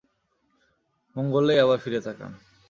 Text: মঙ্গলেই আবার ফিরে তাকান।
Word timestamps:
মঙ্গলেই 1.15 1.59
আবার 1.59 1.77
ফিরে 1.77 1.99
তাকান। 2.01 2.31